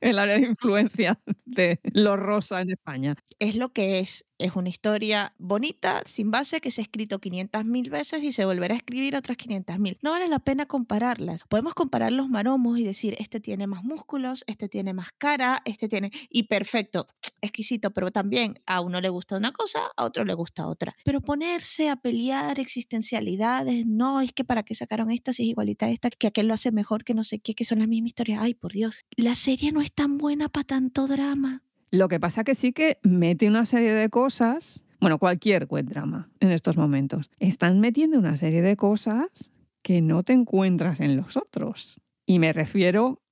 [0.00, 3.16] el área de influencia de lo rosa en España.
[3.40, 4.24] Es lo que es.
[4.38, 8.74] Es una historia bonita, sin base, que se ha escrito 500.000 veces y se volverá
[8.74, 9.98] a escribir otras 500.000.
[10.00, 11.42] No vale la pena compararlas.
[11.48, 15.88] Podemos comparar los maromos y decir, este tiene más músculos, este tiene más cara, este
[15.88, 16.12] tiene...
[16.30, 17.08] Y perfecto,
[17.40, 20.94] exquisito, pero también a uno le gusta una cosa, a otro le gusta otra.
[21.04, 25.86] Pero ponerse a pelear existencialidades, no, es que para qué sacaron esta si es igualita
[25.86, 28.10] a esta, que aquel lo hace mejor, que no sé qué, que son las mismas
[28.10, 28.40] historias.
[28.40, 29.04] Ay, por Dios.
[29.16, 31.64] La serie no es tan buena para tanto drama.
[31.90, 36.28] Lo que pasa que sí que mete una serie de cosas, bueno, cualquier web drama
[36.40, 39.50] en estos momentos, están metiendo una serie de cosas
[39.82, 42.00] que no te encuentras en los otros.
[42.26, 43.22] Y me refiero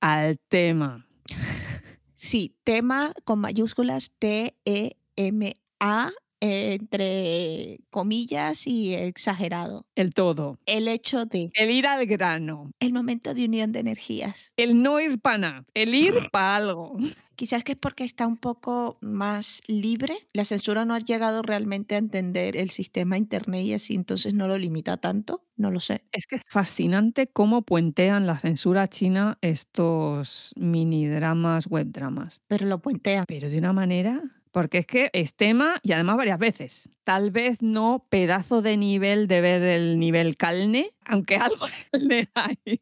[0.00, 1.06] al tema.
[2.16, 9.86] Sí, tema con mayúsculas T-E-M-A entre comillas y exagerado.
[9.94, 10.58] El todo.
[10.66, 11.50] El hecho de.
[11.54, 12.70] El ir al grano.
[12.80, 14.52] El momento de unión de energías.
[14.56, 15.64] El no ir para nada.
[15.74, 16.96] El ir para algo.
[17.36, 20.14] Quizás que es porque está un poco más libre.
[20.32, 24.46] La censura no ha llegado realmente a entender el sistema internet y así, entonces no
[24.46, 25.44] lo limita tanto.
[25.56, 26.04] No lo sé.
[26.12, 32.40] Es que es fascinante cómo puentean la censura china estos mini dramas, web dramas.
[32.46, 33.24] Pero lo puentean.
[33.26, 34.22] Pero de una manera
[34.54, 36.88] porque es que es tema y además varias veces.
[37.02, 42.80] Tal vez no pedazo de nivel de ver el nivel calne, aunque algo le hay.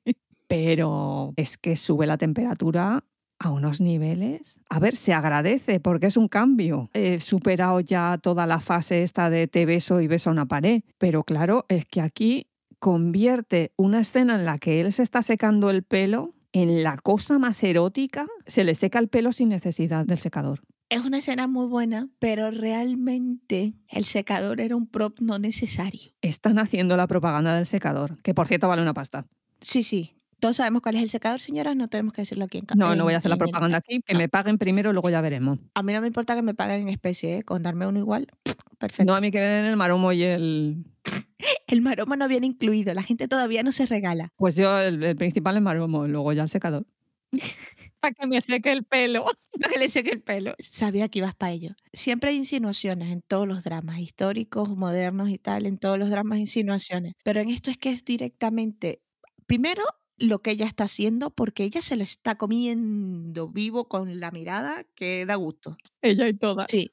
[0.48, 3.04] Pero es que sube la temperatura
[3.38, 4.60] a unos niveles.
[4.68, 6.90] A ver, se agradece porque es un cambio.
[6.92, 10.82] He superado ya toda la fase esta de te beso y beso una pared.
[10.98, 12.48] Pero claro, es que aquí
[12.80, 17.38] convierte una escena en la que él se está secando el pelo en la cosa
[17.38, 18.26] más erótica.
[18.46, 20.60] Se le seca el pelo sin necesidad del secador.
[20.92, 26.12] Es una escena muy buena, pero realmente el secador era un prop no necesario.
[26.20, 29.26] Están haciendo la propaganda del secador, que por cierto vale una pasta.
[29.62, 30.12] Sí, sí.
[30.38, 32.94] Todos sabemos cuál es el secador, señoras, no tenemos que decirlo aquí en ca- No,
[32.94, 34.18] no voy a hacer la propaganda aquí, que no.
[34.18, 35.60] me paguen primero, luego ya veremos.
[35.74, 37.42] A mí no me importa que me paguen en especie, ¿eh?
[37.42, 38.26] con darme uno igual,
[38.78, 39.10] perfecto.
[39.10, 40.84] No a mí que den el maromo y el...
[41.66, 44.28] El maroma no viene incluido, la gente todavía no se regala.
[44.36, 46.84] Pues yo, el, el principal es maromo, luego ya el secador.
[48.02, 49.24] Para que me seque el pelo.
[49.60, 50.54] Para que le seque el pelo.
[50.58, 51.70] Sabía que ibas para ello.
[51.92, 56.38] Siempre hay insinuaciones en todos los dramas, históricos, modernos y tal, en todos los dramas
[56.40, 57.14] insinuaciones.
[57.22, 59.02] Pero en esto es que es directamente,
[59.46, 59.84] primero,
[60.18, 64.84] lo que ella está haciendo, porque ella se lo está comiendo vivo con la mirada
[64.96, 65.76] que da gusto.
[66.00, 66.70] Ella y todas.
[66.70, 66.92] Sí.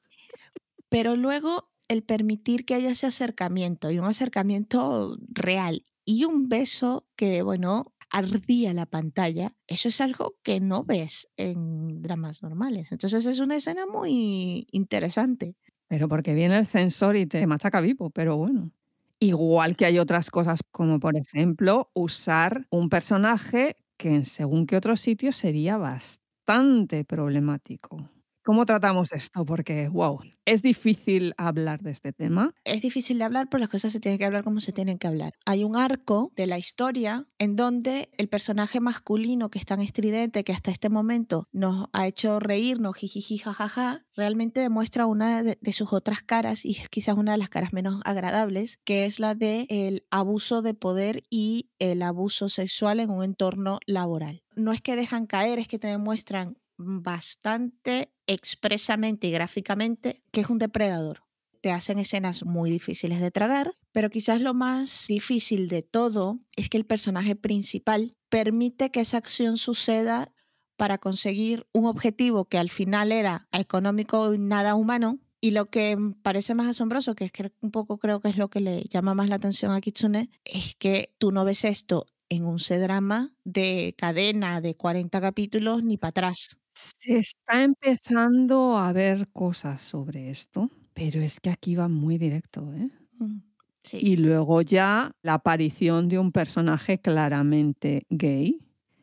[0.88, 7.06] Pero luego el permitir que haya ese acercamiento y un acercamiento real y un beso
[7.16, 12.92] que, bueno, ardía la pantalla, eso es algo que no ves en dramas normales.
[12.92, 15.56] Entonces es una escena muy interesante.
[15.88, 18.70] Pero porque viene el censor y te machaca vivo, pero bueno.
[19.18, 24.76] Igual que hay otras cosas, como por ejemplo usar un personaje que en según qué
[24.76, 28.08] otros sitios sería bastante problemático.
[28.50, 29.44] ¿Cómo tratamos esto?
[29.44, 32.52] Porque, wow, es difícil hablar de este tema.
[32.64, 35.06] Es difícil de hablar, pero las cosas se tienen que hablar como se tienen que
[35.06, 35.34] hablar.
[35.46, 40.42] Hay un arco de la historia en donde el personaje masculino que es tan estridente,
[40.42, 45.72] que hasta este momento nos ha hecho reírnos, jijiji, jajaja, realmente demuestra una de, de
[45.72, 49.66] sus otras caras y quizás una de las caras menos agradables, que es la de
[49.68, 54.42] el abuso de poder y el abuso sexual en un entorno laboral.
[54.56, 60.50] No es que dejan caer, es que te demuestran bastante expresamente y gráficamente que es
[60.50, 61.24] un depredador.
[61.60, 66.70] Te hacen escenas muy difíciles de tragar, pero quizás lo más difícil de todo es
[66.70, 70.32] que el personaje principal permite que esa acción suceda
[70.76, 75.18] para conseguir un objetivo que al final era económico y nada humano.
[75.42, 78.48] Y lo que parece más asombroso, que es que un poco creo que es lo
[78.48, 82.46] que le llama más la atención a Kitsune, es que tú no ves esto en
[82.46, 86.59] un C-drama de cadena de 40 capítulos ni para atrás.
[86.80, 92.72] Se está empezando a ver cosas sobre esto, pero es que aquí va muy directo,
[92.74, 92.88] ¿eh?
[93.18, 93.40] Mm,
[93.82, 93.98] Sí.
[94.02, 98.58] Y luego ya la aparición de un personaje claramente gay.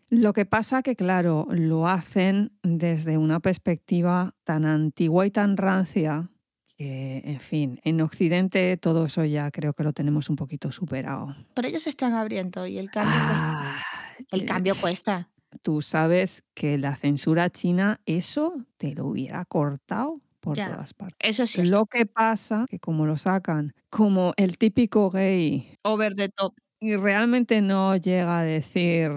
[0.09, 6.29] Lo que pasa que, claro, lo hacen desde una perspectiva tan antigua y tan rancia
[6.77, 11.35] que, en fin, en Occidente todo eso ya creo que lo tenemos un poquito superado.
[11.55, 13.59] Pero ellos se están abriendo y el cambio, cuesta.
[13.59, 13.81] Ah,
[14.29, 15.29] el eh, cambio cuesta.
[15.63, 20.67] Tú sabes que la censura china, eso te lo hubiera cortado por Ya.
[20.71, 21.17] todas partes.
[21.29, 21.69] Eso es cierto.
[21.71, 26.57] Lo que pasa que como lo sacan como el típico gay Over the top.
[26.79, 29.11] y realmente no llega a decir,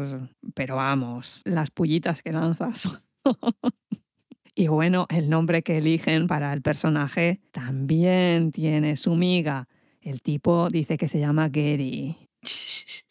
[0.54, 2.84] pero vamos, las pullitas que lanzas.
[4.54, 9.68] y bueno, el nombre que eligen para el personaje también tiene su miga.
[10.00, 12.16] El tipo dice que se llama Gary.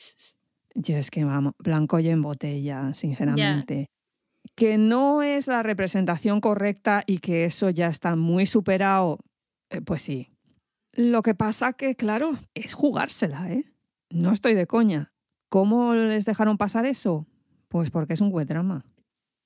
[0.81, 3.89] Yo es que vamos, blanco y en botella, sinceramente.
[4.55, 9.19] Que no es la representación correcta y que eso ya está muy superado,
[9.69, 10.29] eh, pues sí.
[10.93, 13.65] Lo que pasa que, claro, es jugársela, ¿eh?
[14.09, 15.11] No estoy de coña.
[15.49, 17.27] ¿Cómo les dejaron pasar eso?
[17.67, 18.85] Pues porque es un web drama.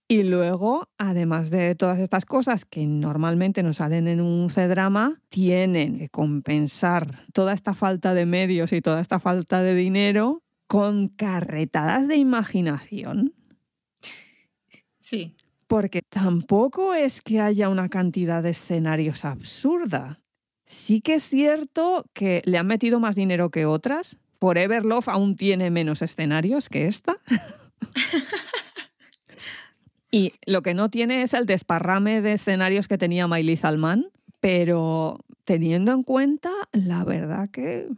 [0.08, 5.98] Y luego, además de todas estas cosas que normalmente no salen en un C-drama, tienen
[5.98, 10.43] que compensar toda esta falta de medios y toda esta falta de dinero
[10.74, 13.36] con carretadas de imaginación.
[15.00, 15.36] Sí.
[15.68, 20.20] Porque tampoco es que haya una cantidad de escenarios absurda.
[20.66, 24.18] Sí que es cierto que le han metido más dinero que otras.
[24.40, 27.18] Forever Love aún tiene menos escenarios que esta.
[30.12, 34.08] y lo que no tiene es el desparrame de escenarios que tenía Miley Zalman,
[34.40, 37.90] pero teniendo en cuenta, la verdad que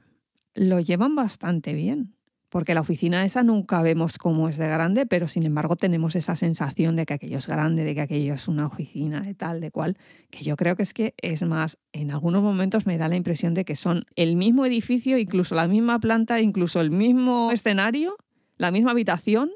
[0.55, 2.14] lo llevan bastante bien.
[2.55, 6.37] Porque la oficina esa nunca vemos cómo es de grande, pero sin embargo tenemos esa
[6.37, 9.71] sensación de que aquello es grande, de que aquello es una oficina de tal, de
[9.71, 9.97] cual,
[10.29, 13.55] que yo creo que es que es más, en algunos momentos me da la impresión
[13.55, 18.15] de que son el mismo edificio, incluso la misma planta, incluso el mismo escenario,
[18.55, 19.51] la misma habitación,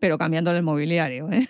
[0.00, 1.30] pero cambiando el mobiliario.
[1.30, 1.48] ¿eh?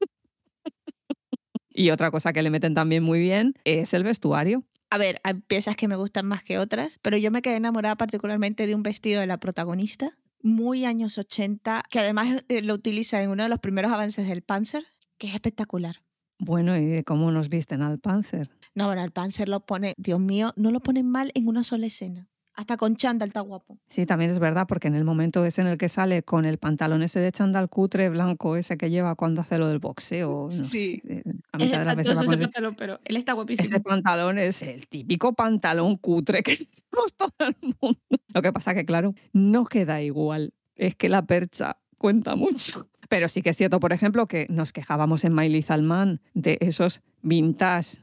[1.68, 4.64] y otra cosa que le meten también muy bien es el vestuario.
[4.90, 7.94] A ver, hay piezas que me gustan más que otras, pero yo me quedé enamorada
[7.94, 13.20] particularmente de un vestido de la protagonista, muy años 80, que además eh, lo utiliza
[13.22, 14.84] en uno de los primeros avances del Panzer,
[15.18, 16.02] que es espectacular.
[16.38, 18.50] Bueno, y cómo nos visten al Panzer.
[18.74, 21.86] No, bueno, el Panzer lo pone, Dios mío, no lo ponen mal en una sola
[21.86, 22.28] escena.
[22.56, 23.78] Hasta con chándal está guapo.
[23.88, 26.58] Sí, también es verdad, porque en el momento ese en el que sale con el
[26.58, 30.64] pantalón ese de chándal cutre blanco, ese que lleva cuando hace lo del boxeo, no
[30.64, 31.00] Sí.
[31.04, 33.66] sé, eh, a Es mitad de las veces ese- pantalón, pero él está guapísimo.
[33.66, 36.56] ese pantalón es el típico pantalón cutre que
[36.90, 37.98] tenemos todo el mundo.
[38.32, 40.54] Lo que pasa que, claro, no queda igual.
[40.76, 42.88] Es que la percha cuenta mucho.
[43.08, 47.02] Pero sí que es cierto, por ejemplo, que nos quejábamos en Miley Zalman de esos
[47.22, 47.98] vintage,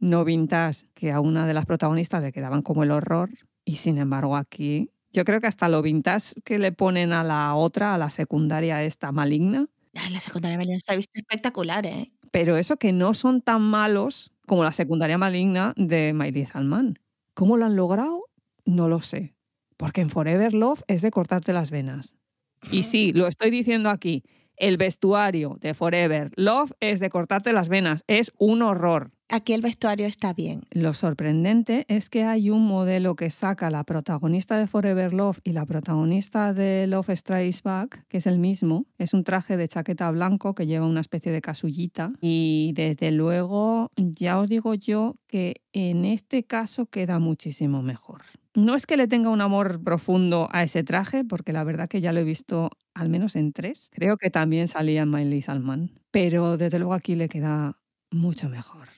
[0.00, 3.30] no vintage, que a una de las protagonistas le quedaban como el horror.
[3.64, 7.54] Y sin embargo, aquí yo creo que hasta lo vintage que le ponen a la
[7.54, 12.08] otra, a la secundaria esta maligna, la secundaria Belén está vista espectacular, ¿eh?
[12.30, 16.98] pero eso que no son tan malos como la secundaria maligna de Miley Zalman.
[17.34, 18.24] ¿Cómo lo han logrado?
[18.64, 19.34] No lo sé.
[19.76, 22.16] Porque en Forever Love es de cortarte las venas.
[22.70, 24.22] Y sí, lo estoy diciendo aquí.
[24.56, 28.02] El vestuario de Forever Love es de cortarte las venas.
[28.06, 29.12] Es un horror.
[29.34, 30.60] Aquí el vestuario está bien.
[30.72, 35.52] Lo sorprendente es que hay un modelo que saca la protagonista de Forever Love y
[35.52, 38.84] la protagonista de Love Strikes Back, que es el mismo.
[38.98, 42.12] Es un traje de chaqueta blanco que lleva una especie de casullita.
[42.20, 48.20] Y desde luego, ya os digo yo que en este caso queda muchísimo mejor.
[48.54, 52.02] No es que le tenga un amor profundo a ese traje, porque la verdad que
[52.02, 53.88] ya lo he visto al menos en tres.
[53.92, 55.90] Creo que también salía en Miley Zalman.
[56.10, 57.78] Pero desde luego aquí le queda
[58.10, 58.88] mucho mejor.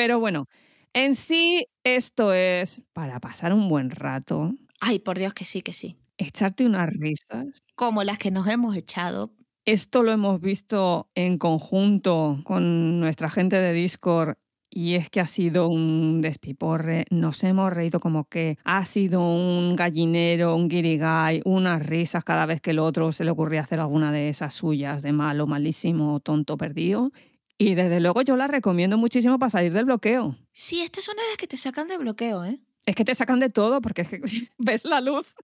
[0.00, 0.46] Pero bueno,
[0.94, 5.72] en sí esto es para pasar un buen rato, Ay, por Dios que sí, que
[5.72, 5.96] sí.
[6.18, 7.62] echarte unas risas.
[7.74, 9.34] Como las que nos hemos echado.
[9.66, 14.36] Esto lo hemos visto en conjunto con nuestra gente de Discord
[14.70, 17.04] y es que ha sido un despiporre.
[17.10, 22.60] Nos hemos reído como que ha sido un gallinero, un guirigay, unas risas cada vez
[22.60, 26.56] que el otro se le ocurría hacer alguna de esas suyas de malo, malísimo, tonto,
[26.56, 27.12] perdido.
[27.60, 30.34] Y desde luego yo la recomiendo muchísimo para salir del bloqueo.
[30.50, 32.58] Sí, estas son las que te sacan de bloqueo, ¿eh?
[32.86, 34.22] Es que te sacan de todo porque es que
[34.58, 35.34] ves la luz.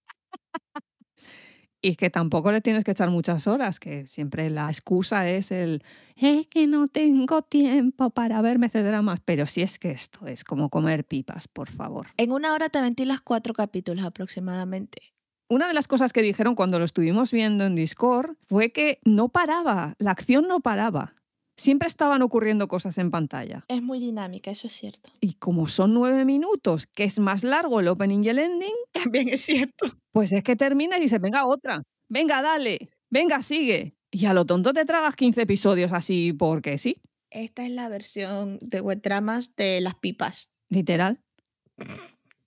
[1.83, 5.85] Y que tampoco le tienes que echar muchas horas, que siempre la excusa es el
[6.17, 9.21] es que no tengo tiempo para verme dramas.
[9.23, 12.07] Pero si es que esto es como comer pipas, por favor.
[12.17, 15.03] En una hora te ventilas cuatro capítulos aproximadamente.
[15.51, 19.29] Una de las cosas que dijeron cuando lo estuvimos viendo en Discord fue que no
[19.29, 21.13] paraba, la acción no paraba.
[21.57, 23.65] Siempre estaban ocurriendo cosas en pantalla.
[23.69, 25.11] Es muy dinámica, eso es cierto.
[25.21, 29.29] Y como son nueve minutos, que es más largo el opening y el ending, También
[29.31, 29.87] es cierto.
[30.13, 33.95] pues es que termina y dice, venga otra, venga dale, venga sigue.
[34.11, 37.01] Y a lo tonto te tragas 15 episodios así porque sí,
[37.31, 40.51] Esta es la versión de web dramas de las pipas.
[40.69, 41.21] literal.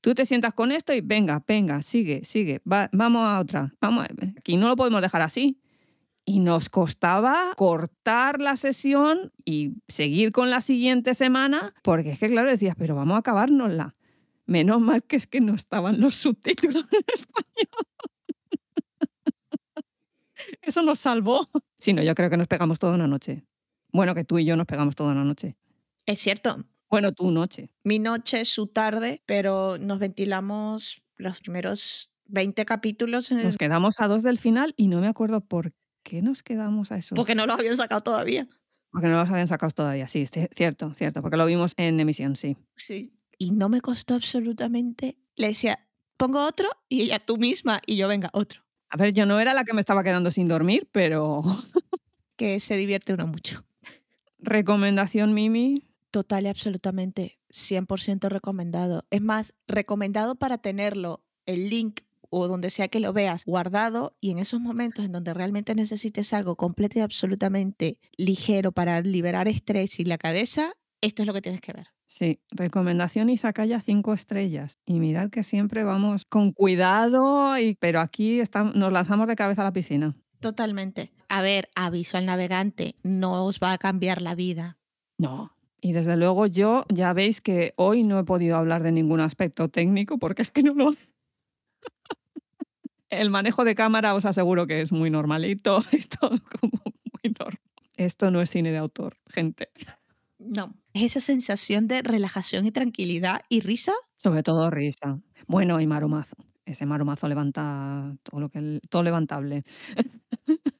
[0.01, 3.73] Tú te sientas con esto y venga, venga, sigue, sigue, va- vamos a otra.
[3.81, 5.59] Vamos, a- aquí no lo podemos dejar así.
[6.29, 12.27] Y nos costaba cortar la sesión y seguir con la siguiente semana, porque es que,
[12.29, 13.95] claro, decías, pero vamos a acabárnosla.
[14.45, 17.87] Menos mal que es que no estaban los subtítulos en español.
[20.61, 21.49] Eso nos salvó.
[21.79, 23.43] Si no, yo creo que nos pegamos toda una noche.
[23.91, 25.57] Bueno, que tú y yo nos pegamos toda una noche.
[26.05, 26.63] Es cierto.
[26.91, 27.71] Bueno, tu noche.
[27.83, 34.21] Mi noche, su tarde, pero nos ventilamos los primeros 20 capítulos Nos quedamos a dos
[34.21, 35.73] del final y no me acuerdo por
[36.03, 37.15] qué nos quedamos a esos.
[37.15, 38.47] porque no los habían sacado todavía.
[38.91, 42.35] Porque no los habían sacado todavía, sí, sí, cierto, cierto, porque lo vimos en emisión,
[42.35, 42.57] sí.
[42.75, 43.13] Sí.
[43.37, 45.17] Y no me costó absolutamente.
[45.35, 45.87] Le decía,
[46.17, 48.61] pongo otro y ella tú misma y yo, venga, otro.
[48.89, 51.41] A ver, yo no era la que me estaba quedando sin dormir, pero
[52.35, 53.63] Que se divierte uno mucho.
[54.39, 59.05] recomendación Mimi, Total y absolutamente 100% recomendado.
[59.11, 64.31] Es más, recomendado para tenerlo, el link o donde sea que lo veas guardado y
[64.31, 69.99] en esos momentos en donde realmente necesites algo completo y absolutamente ligero para liberar estrés
[69.99, 71.87] y la cabeza, esto es lo que tienes que ver.
[72.07, 74.79] sí, recomendación Izakaya cinco estrellas.
[74.85, 79.61] Y mirad que siempre vamos con cuidado, y, pero aquí estamos, nos lanzamos de cabeza
[79.61, 80.15] a la piscina.
[80.39, 81.11] Totalmente.
[81.27, 84.77] A ver, aviso al navegante, no os va a cambiar la vida.
[85.17, 85.53] No.
[85.81, 89.69] Y desde luego yo ya veis que hoy no he podido hablar de ningún aspecto
[89.69, 90.91] técnico porque es que no lo...
[93.09, 97.59] El manejo de cámara os aseguro que es muy normalito, es todo como muy normal.
[97.97, 99.69] Esto no es cine de autor, gente.
[100.37, 100.73] No.
[100.93, 103.93] Es esa sensación de relajación y tranquilidad y risa.
[104.17, 105.19] Sobre todo risa.
[105.47, 106.35] Bueno, y maromazo.
[106.65, 109.63] Ese maromazo levanta todo lo que todo levantable.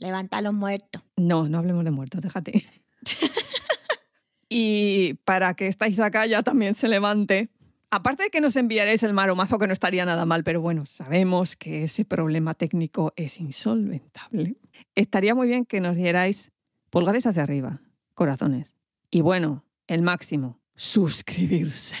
[0.00, 1.02] Levanta a los muertos.
[1.16, 2.64] No, no hablemos de muertos, déjate.
[4.48, 7.50] y para que esta izakaya también se levante,
[7.90, 11.56] aparte de que nos enviaréis el maromazo, que no estaría nada mal, pero bueno, sabemos
[11.56, 14.56] que ese problema técnico es insolventable.
[14.94, 16.52] Estaría muy bien que nos dierais
[16.90, 17.80] pulgares hacia arriba,
[18.14, 18.74] corazones.
[19.10, 21.96] Y bueno, el máximo, suscribirse.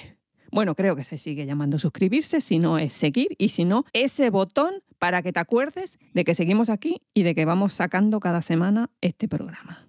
[0.52, 4.30] Bueno, creo que se sigue llamando suscribirse, si no es seguir y si no, ese
[4.30, 8.42] botón para que te acuerdes de que seguimos aquí y de que vamos sacando cada
[8.42, 9.86] semana este programa.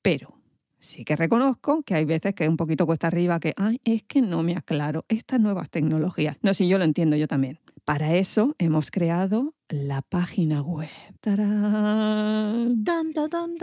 [0.00, 0.37] Pero
[0.80, 4.20] sí que reconozco que hay veces que un poquito cuesta arriba que, ay, es que
[4.20, 6.36] no me aclaro estas nuevas tecnologías.
[6.42, 7.60] No, si yo lo entiendo yo también.
[7.84, 10.90] Para eso hemos creado la página web.
[11.20, 12.84] ¡Tarán!
[12.84, 13.56] Tan, tan, tan,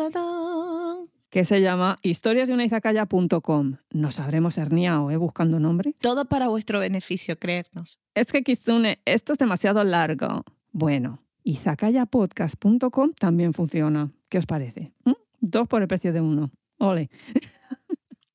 [1.36, 3.76] que se llama historiasdeunaizakaya.com.
[3.92, 5.18] Nos habremos herniado, ¿eh?
[5.18, 5.94] Buscando nombre.
[6.00, 8.00] Todo para vuestro beneficio, creernos.
[8.14, 10.46] Es que Kitsune, esto es demasiado largo.
[10.72, 14.12] Bueno, izakayapodcast.com también funciona.
[14.30, 14.94] ¿Qué os parece?
[15.04, 15.12] ¿Mm?
[15.42, 16.52] Dos por el precio de uno.
[16.78, 17.10] Ole.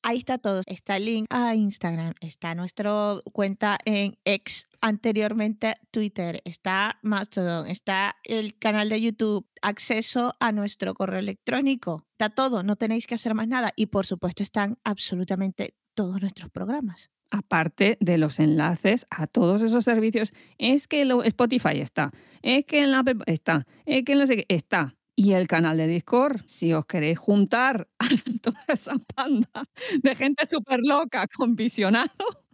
[0.03, 0.61] Ahí está todo.
[0.65, 8.15] Está el link a Instagram, está nuestra cuenta en ex anteriormente Twitter, está Mastodon, está
[8.23, 12.07] el canal de YouTube, acceso a nuestro correo electrónico.
[12.13, 13.73] Está todo, no tenéis que hacer más nada.
[13.75, 17.11] Y por supuesto están absolutamente todos nuestros programas.
[17.29, 22.11] Aparte de los enlaces a todos esos servicios, es que lo- Spotify está,
[22.41, 24.95] es que en la Apple está, es que no sé qué está.
[25.23, 28.07] Y el canal de Discord, si os queréis juntar a
[28.41, 29.65] toda esa panda
[30.01, 32.09] de gente súper loca con visionado,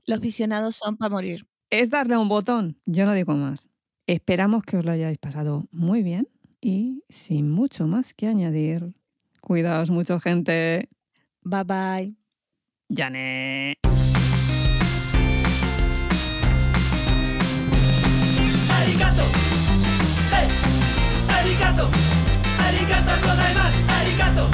[0.06, 1.48] Los visionados son para morir.
[1.70, 2.78] es darle un botón.
[2.86, 3.70] Yo no digo más.
[4.06, 6.28] Esperamos que os lo hayáis pasado muy bien
[6.60, 8.94] y sin mucho más que añadir.
[9.40, 10.90] Cuidaos mucho, gente.
[11.44, 12.16] Bye bye.
[12.90, 13.78] Janet.
[23.22, 24.50] ございますありがとう。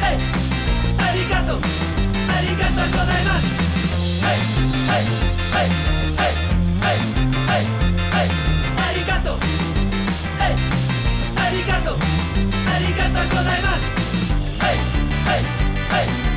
[0.00, 0.14] はい
[0.98, 3.44] ありがとうありがとうございます
[4.24, 4.38] はい
[4.88, 5.04] はい
[5.52, 5.68] はい
[6.16, 6.96] はい
[7.46, 7.64] はい
[8.14, 8.30] はい
[8.78, 9.38] ありがとう
[10.38, 10.50] はい
[11.36, 13.82] ありがとうありがとうございます
[14.62, 14.74] はい
[15.26, 15.42] はい
[15.90, 16.27] はい